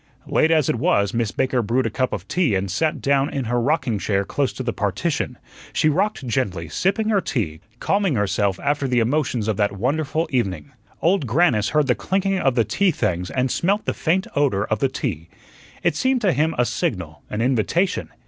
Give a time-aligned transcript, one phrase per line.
[0.25, 3.43] Late as it was, Miss Baker brewed a cup of tea and sat down in
[3.45, 5.37] her rocking chair close to the partition;
[5.73, 10.71] she rocked gently, sipping her tea, calming herself after the emotions of that wonderful evening.
[11.03, 14.79] Old Grannis heard the clinking of the tea things and smelt the faint odor of
[14.79, 15.29] the tea.
[15.83, 18.09] It seemed to him a signal, an invitation.